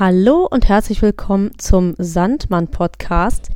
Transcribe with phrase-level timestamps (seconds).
[0.00, 3.50] Hallo und herzlich willkommen zum Sandmann Podcast.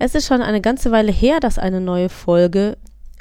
[0.00, 2.76] Es ist schon eine ganze Weile her, dass eine neue Folge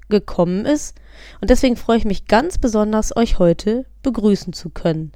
[0.09, 0.95] gekommen ist
[1.39, 5.11] und deswegen freue ich mich ganz besonders, euch heute begrüßen zu können.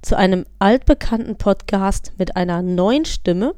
[0.00, 3.54] Zu einem altbekannten Podcast mit einer neuen Stimme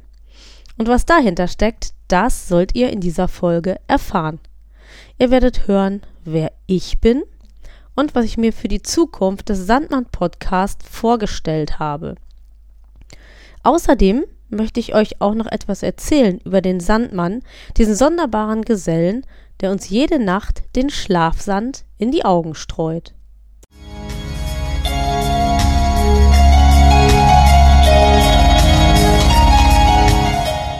[0.76, 4.40] und was dahinter steckt, das sollt ihr in dieser Folge erfahren.
[5.16, 7.22] Ihr werdet hören, wer ich bin
[7.94, 12.16] und was ich mir für die Zukunft des Sandmann Podcast vorgestellt habe.
[13.62, 17.42] Außerdem möchte ich euch auch noch etwas erzählen über den Sandmann,
[17.76, 19.26] diesen sonderbaren Gesellen,
[19.60, 23.14] der uns jede Nacht den Schlafsand in die Augen streut.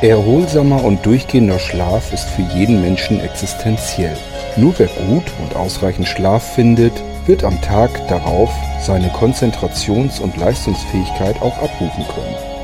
[0.00, 4.16] Erholsamer und durchgehender Schlaf ist für jeden Menschen existenziell.
[4.56, 6.92] Nur wer gut und ausreichend Schlaf findet,
[7.26, 8.50] wird am Tag darauf
[8.80, 12.57] seine Konzentrations- und Leistungsfähigkeit auch abrufen können.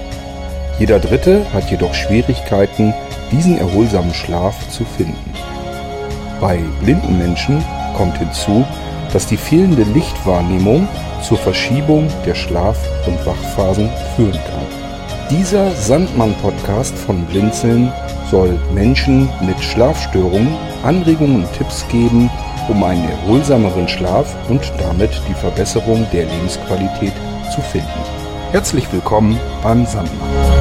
[0.78, 2.92] Jeder Dritte hat jedoch Schwierigkeiten,
[3.30, 5.32] diesen erholsamen Schlaf zu finden.
[6.40, 7.64] Bei blinden Menschen
[7.96, 8.64] kommt hinzu,
[9.12, 10.88] dass die fehlende Lichtwahrnehmung
[11.22, 14.66] zur Verschiebung der Schlaf- und Wachphasen führen kann.
[15.30, 17.92] Dieser Sandmann-Podcast von Blinzeln
[18.30, 22.28] soll Menschen mit Schlafstörungen Anregungen und Tipps geben,
[22.68, 27.14] um einen erholsameren Schlaf und damit die Verbesserung der Lebensqualität
[27.54, 27.88] zu finden.
[28.52, 30.53] Herzlich willkommen beim Sandmann.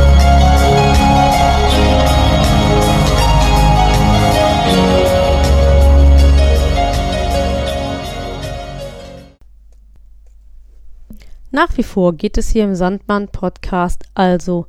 [11.55, 14.65] Nach wie vor geht es hier im Sandmann Podcast also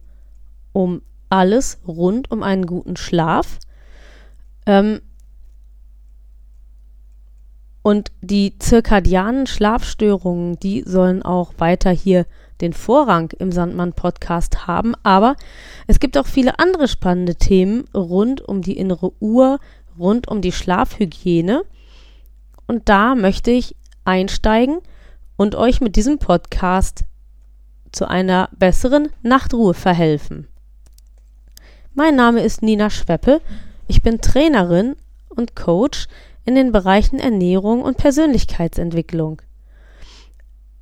[0.75, 3.59] um alles rund um einen guten Schlaf.
[4.67, 5.01] Ähm,
[7.81, 12.27] und die zirkadianen Schlafstörungen, die sollen auch weiter hier
[12.61, 14.95] den Vorrang im Sandmann Podcast haben.
[15.05, 15.37] Aber
[15.87, 19.59] es gibt auch viele andere spannende Themen rund um die innere Uhr,
[19.99, 21.63] rund um die Schlafhygiene.
[22.67, 23.75] Und da möchte ich
[24.05, 24.81] einsteigen
[25.37, 27.05] und euch mit diesem Podcast
[27.93, 30.49] zu einer besseren Nachtruhe verhelfen.
[31.95, 33.41] Mein Name ist Nina Schweppe.
[33.87, 34.97] Ich bin Trainerin
[35.29, 36.09] und Coach
[36.45, 39.41] in den Bereichen Ernährung und Persönlichkeitsentwicklung.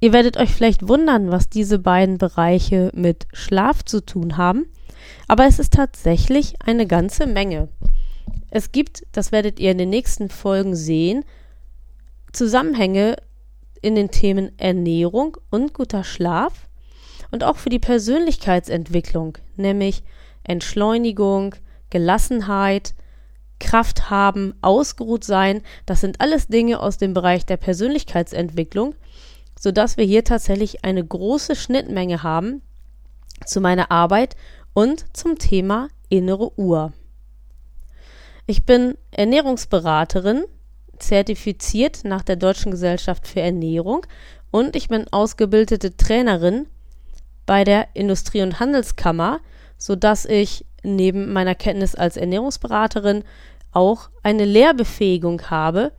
[0.00, 4.66] Ihr werdet euch vielleicht wundern, was diese beiden Bereiche mit Schlaf zu tun haben,
[5.28, 7.68] aber es ist tatsächlich eine ganze Menge.
[8.50, 11.24] Es gibt, das werdet ihr in den nächsten Folgen sehen,
[12.32, 13.16] Zusammenhänge
[13.82, 16.68] in den Themen Ernährung und guter Schlaf
[17.30, 20.02] und auch für die Persönlichkeitsentwicklung, nämlich
[20.44, 21.54] Entschleunigung,
[21.90, 22.94] Gelassenheit,
[23.58, 28.94] Kraft haben, ausgeruht sein, das sind alles Dinge aus dem Bereich der Persönlichkeitsentwicklung,
[29.58, 32.62] sodass wir hier tatsächlich eine große Schnittmenge haben
[33.46, 34.36] zu meiner Arbeit
[34.74, 36.92] und zum Thema innere Uhr.
[38.46, 40.44] Ich bin Ernährungsberaterin
[41.02, 44.06] zertifiziert nach der Deutschen Gesellschaft für Ernährung
[44.50, 46.66] und ich bin ausgebildete Trainerin
[47.46, 49.40] bei der Industrie- und Handelskammer,
[49.76, 53.24] sodass ich neben meiner Kenntnis als Ernährungsberaterin
[53.72, 55.92] auch eine Lehrbefähigung habe,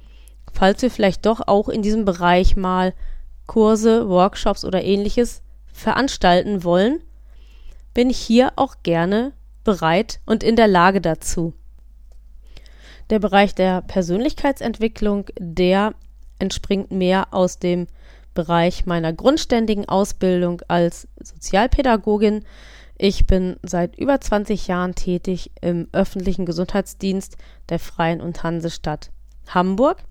[0.51, 2.93] falls wir vielleicht doch auch in diesem Bereich mal
[3.45, 7.01] Kurse, Workshops oder ähnliches veranstalten wollen,
[7.93, 11.53] bin ich hier auch gerne bereit und in der Lage dazu.
[13.09, 15.93] Der Bereich der Persönlichkeitsentwicklung, der
[16.39, 17.87] entspringt mehr aus dem
[18.33, 22.43] Bereich meiner grundständigen Ausbildung als Sozialpädagogin.
[22.97, 27.37] Ich bin seit über 20 Jahren tätig im öffentlichen Gesundheitsdienst
[27.69, 29.11] der Freien und Hansestadt
[29.47, 30.03] Hamburg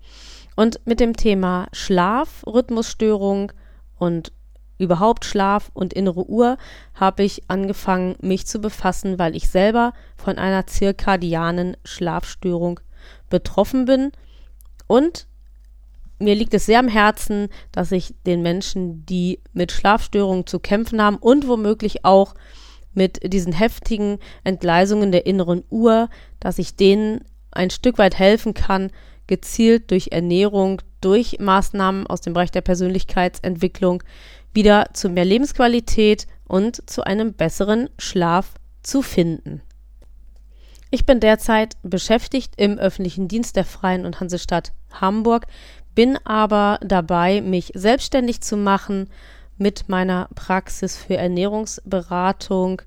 [0.55, 3.51] und mit dem Thema Schlaf, Rhythmusstörung
[3.97, 4.31] und
[4.83, 6.57] überhaupt Schlaf und innere Uhr
[6.93, 12.79] habe ich angefangen, mich zu befassen, weil ich selber von einer zirkadianen Schlafstörung
[13.29, 14.11] betroffen bin.
[14.87, 15.27] Und
[16.19, 21.01] mir liegt es sehr am Herzen, dass ich den Menschen, die mit Schlafstörungen zu kämpfen
[21.01, 22.35] haben und womöglich auch
[22.93, 26.09] mit diesen heftigen Entgleisungen der inneren Uhr,
[26.39, 27.21] dass ich denen
[27.51, 28.91] ein Stück weit helfen kann,
[29.27, 34.03] gezielt durch Ernährung, durch Maßnahmen aus dem Bereich der Persönlichkeitsentwicklung
[34.53, 38.53] wieder zu mehr Lebensqualität und zu einem besseren Schlaf
[38.83, 39.61] zu finden.
[40.91, 45.47] Ich bin derzeit beschäftigt im öffentlichen Dienst der Freien und Hansestadt Hamburg,
[45.95, 49.09] bin aber dabei, mich selbstständig zu machen
[49.57, 52.81] mit meiner Praxis für Ernährungsberatung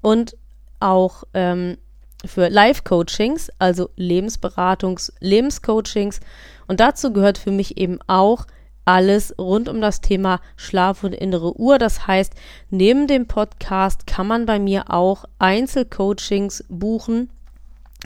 [0.00, 0.36] und
[0.80, 1.78] auch ähm,
[2.24, 6.20] für Life-Coachings, also Lebensberatungs-, Lebenscoachings.
[6.66, 8.46] Und dazu gehört für mich eben auch
[8.86, 11.78] alles rund um das Thema Schlaf und innere Uhr.
[11.78, 12.32] Das heißt,
[12.70, 17.28] neben dem Podcast kann man bei mir auch Einzelcoachings buchen,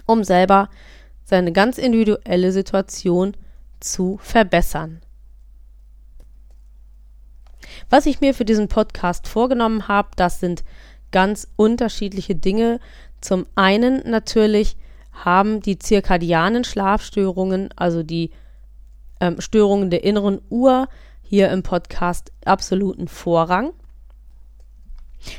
[0.07, 0.69] um selber
[1.25, 3.37] seine ganz individuelle Situation
[3.79, 5.01] zu verbessern.
[7.91, 10.65] Was ich mir für diesen Podcast vorgenommen habe, das sind
[11.13, 12.81] ganz unterschiedliche Dinge.
[13.21, 14.77] Zum einen natürlich
[15.13, 18.31] haben die zirkadianen Schlafstörungen, also die
[19.21, 20.89] ähm, Störungen der inneren Uhr,
[21.23, 23.73] hier im Podcast absoluten Vorrang.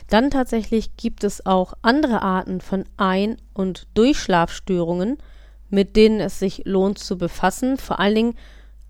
[0.07, 5.17] Dann tatsächlich gibt es auch andere Arten von Ein- und Durchschlafstörungen,
[5.69, 8.37] mit denen es sich lohnt zu befassen, vor allen Dingen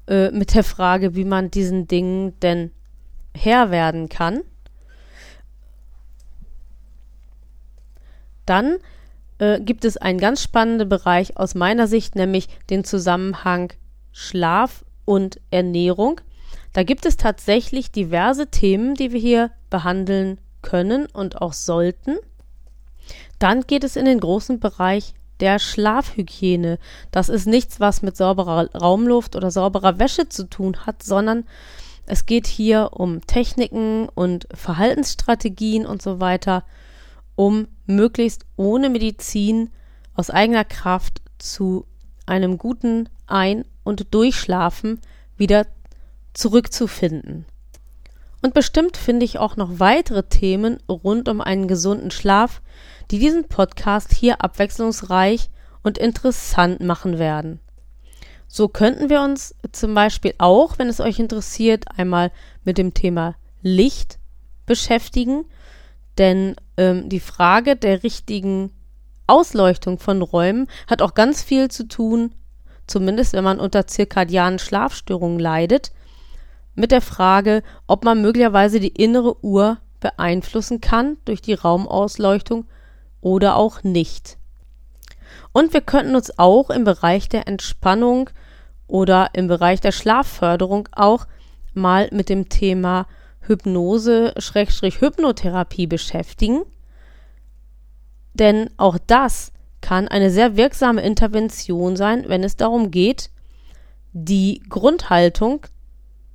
[0.08, 2.72] äh, mit der Frage, wie man diesen Dingen denn
[3.34, 4.42] Herr werden kann.
[8.46, 8.78] Dann
[9.38, 13.72] äh, gibt es einen ganz spannenden Bereich aus meiner Sicht, nämlich den Zusammenhang
[14.12, 16.22] Schlaf und Ernährung.
[16.74, 22.18] Da gibt es tatsächlich diverse Themen, die wir hier behandeln können und auch sollten.
[23.40, 26.78] Dann geht es in den großen Bereich der Schlafhygiene.
[27.10, 31.46] Das ist nichts, was mit sauberer Raumluft oder sauberer Wäsche zu tun hat, sondern
[32.06, 36.64] es geht hier um Techniken und Verhaltensstrategien und so weiter,
[37.36, 39.72] um möglichst ohne Medizin
[40.14, 41.86] aus eigener Kraft zu
[42.26, 45.00] einem guten Ein- und Durchschlafen
[45.38, 45.68] wieder
[46.34, 47.46] zurückzufinden.
[48.42, 52.62] Und bestimmt finde ich auch noch weitere Themen rund um einen gesunden Schlaf,
[53.12, 55.50] die diesen Podcast hier abwechslungsreich
[55.84, 57.60] und interessant machen werden.
[58.48, 62.32] So könnten wir uns zum Beispiel auch, wenn es euch interessiert, einmal
[62.64, 64.20] mit dem Thema Licht
[64.66, 65.46] beschäftigen,
[66.18, 68.72] denn ähm, die Frage der richtigen
[69.28, 72.34] Ausleuchtung von Räumen hat auch ganz viel zu tun,
[72.88, 75.92] zumindest wenn man unter zirkadianen Schlafstörungen leidet,
[76.76, 82.66] mit der Frage, ob man möglicherweise die innere Uhr beeinflussen kann durch die Raumausleuchtung
[83.20, 84.38] oder auch nicht.
[85.54, 88.30] Und wir könnten uns auch im Bereich der Entspannung
[88.88, 91.26] oder im Bereich der Schlafförderung auch
[91.74, 93.08] mal mit dem Thema
[93.42, 96.62] Hypnose-Hypnotherapie beschäftigen.
[98.34, 99.52] Denn auch das
[99.82, 103.30] kann eine sehr wirksame Intervention sein, wenn es darum geht,
[104.14, 105.66] die Grundhaltung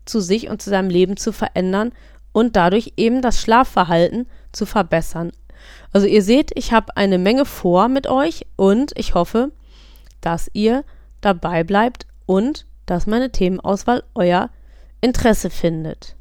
[0.04, 1.92] zu sich und zu seinem Leben zu verändern
[2.32, 5.32] und dadurch eben das Schlafverhalten zu verbessern.
[5.92, 9.52] Also ihr seht, ich habe eine Menge vor mit euch und ich hoffe,
[10.20, 10.84] dass ihr
[11.20, 14.50] dabei bleibt und dass meine Themenauswahl euer
[15.00, 16.15] Interesse findet.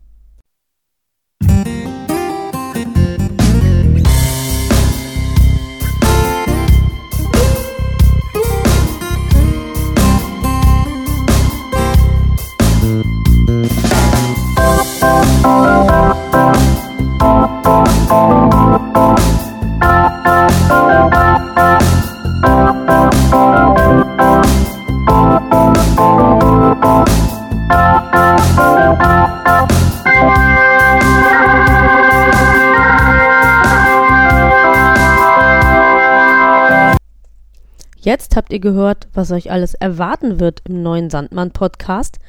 [38.36, 42.20] Jetzt habt ihr gehört, was euch alles erwarten wird im neuen Sandmann-Podcast.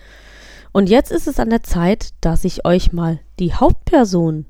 [0.70, 4.46] Und jetzt ist es an der Zeit, dass ich euch mal die Hauptperson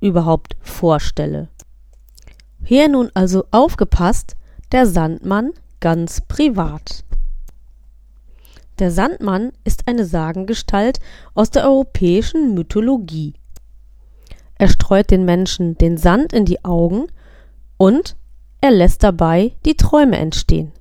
[0.00, 1.48] überhaupt vorstelle.
[2.64, 4.34] Hier nun also aufgepasst,
[4.72, 7.04] der Sandmann ganz privat.
[8.78, 11.00] Der Sandmann ist eine Sagengestalt
[11.34, 13.34] aus der europäischen Mythologie.
[14.54, 17.08] Er streut den Menschen den Sand in die Augen
[17.76, 18.16] und
[18.60, 20.72] er lässt dabei die Träume entstehen.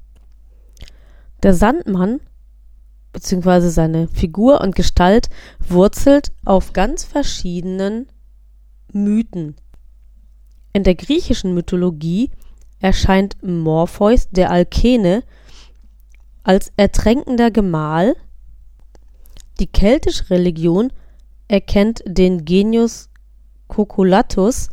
[1.43, 2.19] Der Sandmann
[3.13, 3.69] bzw.
[3.69, 8.07] seine Figur und Gestalt wurzelt auf ganz verschiedenen
[8.91, 9.55] Mythen.
[10.73, 12.31] In der griechischen Mythologie
[12.79, 15.23] erscheint Morpheus der Alkene
[16.43, 18.15] als ertränkender Gemahl.
[19.59, 20.91] Die keltische Religion
[21.47, 23.09] erkennt den Genius
[23.67, 24.69] Coculatus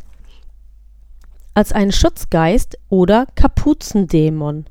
[1.57, 4.67] als einen Schutzgeist oder Kapuzendämon.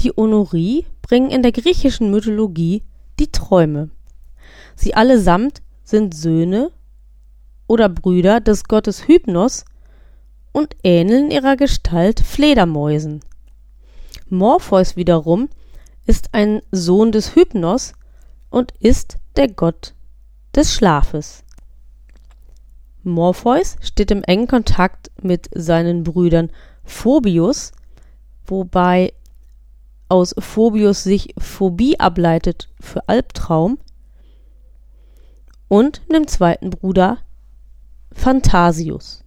[0.00, 2.82] Die Onurii bringen in der griechischen Mythologie
[3.20, 3.90] die Träume.
[4.74, 6.72] Sie allesamt sind Söhne
[7.68, 9.66] oder Brüder des Gottes Hypnos
[10.50, 13.20] und ähneln ihrer Gestalt Fledermäusen.
[14.30, 15.48] Morpheus wiederum
[16.06, 17.92] ist ein Sohn des Hypnos
[18.48, 19.94] und ist der Gott
[20.56, 21.44] des Schlafes.
[23.02, 26.50] Morpheus steht im engen Kontakt mit seinen Brüdern
[26.84, 27.72] Phobius,
[28.46, 29.12] wobei
[30.08, 33.78] aus Phobius sich Phobie ableitet für Albtraum,
[35.68, 37.18] und dem zweiten Bruder
[38.12, 39.22] Phantasius.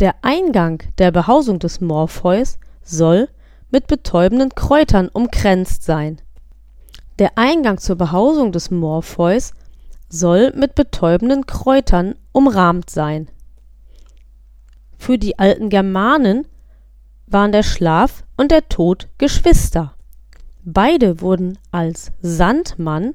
[0.00, 3.28] Der Eingang der Behausung des Morpheus soll
[3.70, 6.20] mit betäubenden Kräutern umkränzt sein.
[7.20, 9.52] Der Eingang zur Behausung des Morpheus
[10.10, 13.28] soll mit betäubenden Kräutern umrahmt sein.
[14.98, 16.46] Für die alten Germanen
[17.26, 19.94] waren der Schlaf und der Tod Geschwister.
[20.62, 23.14] Beide wurden als Sandmann,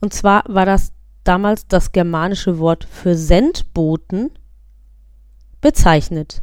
[0.00, 0.92] und zwar war das
[1.24, 4.30] damals das germanische Wort für Sendboten,
[5.60, 6.42] bezeichnet.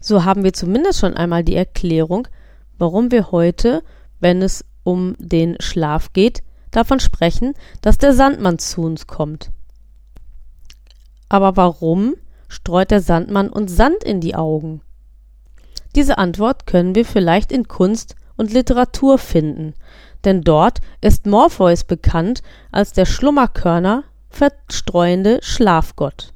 [0.00, 2.28] So haben wir zumindest schon einmal die Erklärung,
[2.78, 3.82] warum wir heute,
[4.20, 9.50] wenn es um den Schlaf geht, davon sprechen, dass der Sandmann zu uns kommt.
[11.28, 12.14] Aber warum
[12.48, 14.80] streut der Sandmann uns Sand in die Augen?
[15.94, 19.74] Diese Antwort können wir vielleicht in Kunst und Literatur finden,
[20.24, 26.32] denn dort ist Morpheus bekannt als der Schlummerkörner verstreuende Schlafgott.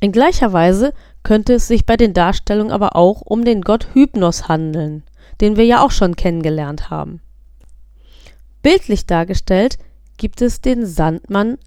[0.00, 0.92] In gleicher Weise
[1.22, 5.02] könnte es sich bei den Darstellungen aber auch um den Gott Hypnos handeln,
[5.40, 7.20] den wir ja auch schon kennengelernt haben.
[8.64, 9.76] Bildlich dargestellt
[10.16, 11.58] gibt es den Sandmann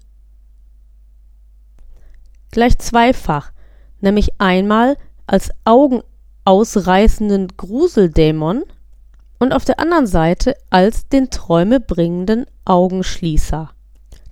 [2.50, 3.52] gleich zweifach,
[4.00, 8.64] nämlich einmal als augenausreißenden Gruseldämon
[9.38, 13.70] und auf der anderen Seite als den träumebringenden Augenschließer.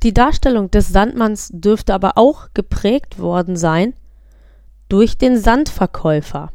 [0.03, 3.95] Die Darstellung des Sandmanns dürfte aber auch geprägt worden sein
[4.89, 6.51] durch den Sandverkäufer.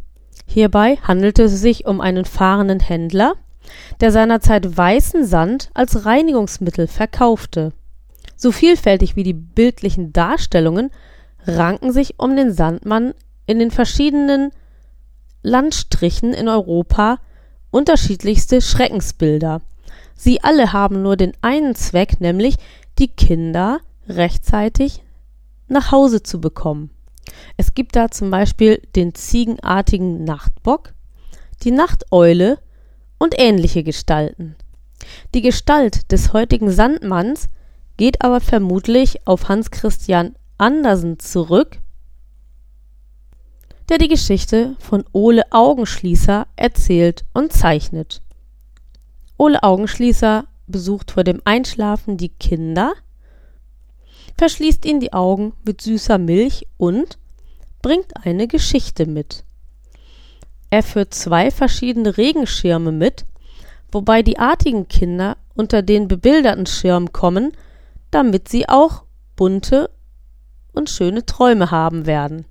[0.45, 3.35] Hierbei handelte es sich um einen fahrenden Händler,
[3.99, 7.73] der seinerzeit weißen Sand als Reinigungsmittel verkaufte.
[8.35, 10.89] So vielfältig wie die bildlichen Darstellungen
[11.45, 13.13] ranken sich um den Sandmann
[13.45, 14.51] in den verschiedenen
[15.43, 17.17] Landstrichen in Europa
[17.71, 19.61] unterschiedlichste Schreckensbilder.
[20.15, 22.57] Sie alle haben nur den einen Zweck, nämlich
[22.99, 25.03] die Kinder rechtzeitig
[25.67, 26.91] nach Hause zu bekommen.
[27.57, 30.93] Es gibt da zum Beispiel den ziegenartigen Nachtbock,
[31.63, 32.59] die Nachteule
[33.21, 34.55] und ähnliche Gestalten.
[35.35, 37.49] Die Gestalt des heutigen Sandmanns
[37.95, 41.77] geht aber vermutlich auf Hans Christian Andersen zurück,
[43.89, 48.23] der die Geschichte von Ole Augenschließer erzählt und zeichnet.
[49.37, 52.93] Ole Augenschließer besucht vor dem Einschlafen die Kinder,
[54.39, 57.19] verschließt ihnen die Augen mit süßer Milch und
[57.83, 59.43] bringt eine Geschichte mit.
[60.71, 63.25] Er führt zwei verschiedene Regenschirme mit,
[63.91, 67.51] wobei die artigen Kinder unter den bebilderten Schirm kommen,
[68.09, 69.03] damit sie auch
[69.35, 69.91] bunte
[70.71, 72.45] und schöne Träume haben werden.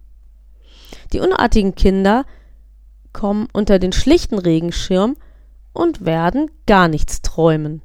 [1.14, 2.26] Die unartigen Kinder
[3.14, 5.16] kommen unter den schlichten Regenschirm
[5.72, 7.80] und werden gar nichts träumen.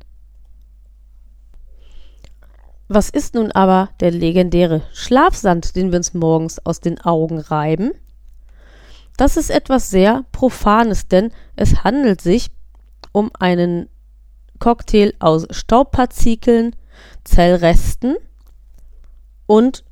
[2.90, 7.94] Was ist nun aber der legendäre Schlafsand, den wir uns morgens aus den Augen reiben?
[9.18, 12.52] Das ist etwas sehr Profanes, denn es handelt sich
[13.12, 13.88] um einen
[14.60, 16.76] Cocktail aus Staubpartikeln,
[17.24, 18.16] Zellresten
[19.46, 19.84] und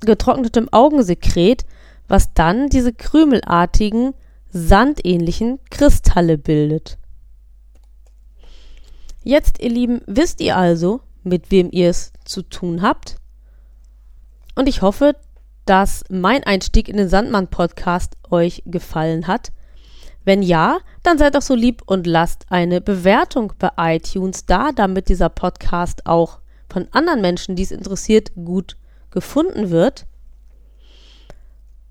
[0.00, 1.64] getrocknetem Augensekret,
[2.08, 4.14] was dann diese krümelartigen,
[4.50, 6.98] sandähnlichen Kristalle bildet.
[9.22, 13.16] Jetzt, ihr Lieben, wisst ihr also, mit wem ihr es zu tun habt.
[14.54, 15.16] Und ich hoffe,
[15.68, 19.52] dass mein Einstieg in den Sandmann-Podcast euch gefallen hat.
[20.24, 25.10] Wenn ja, dann seid doch so lieb und lasst eine Bewertung bei iTunes da, damit
[25.10, 26.38] dieser Podcast auch
[26.70, 28.76] von anderen Menschen, die es interessiert, gut
[29.10, 30.06] gefunden wird.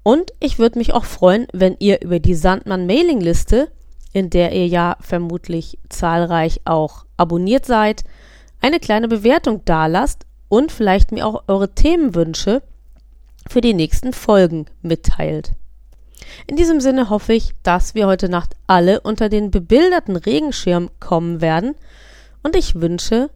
[0.02, 3.70] Und ich würde mich auch freuen, wenn ihr über die Sandmann-Mailingliste,
[4.12, 8.04] in der ihr ja vermutlich zahlreich auch abonniert seid,
[8.60, 12.64] eine kleine Bewertung dalasst und vielleicht mir auch eure Themenwünsche
[13.50, 15.54] für die nächsten Folgen mitteilt.
[16.48, 21.42] In diesem Sinne hoffe ich, dass wir heute Nacht alle unter den bebilderten Regenschirm kommen
[21.42, 21.76] werden
[22.44, 23.30] und ich wünsche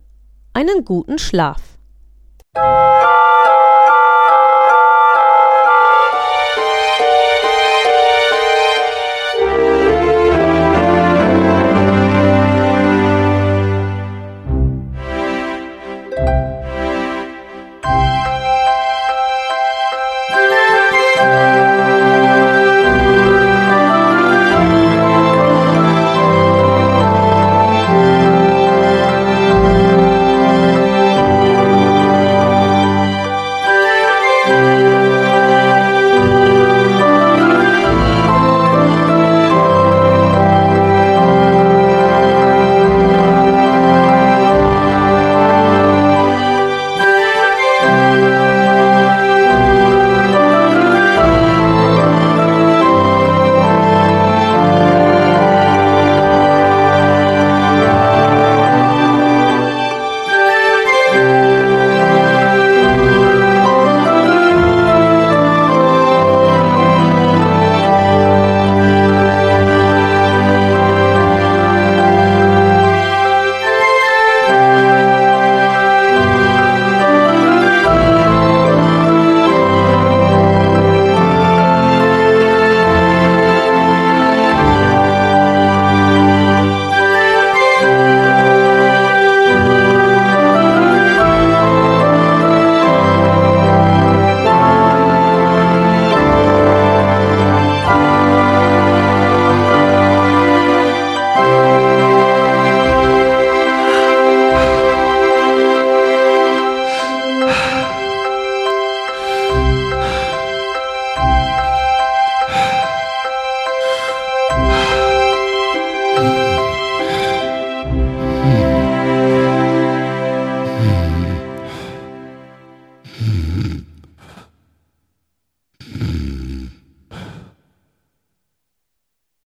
[0.54, 1.62] einen guten Schlaf.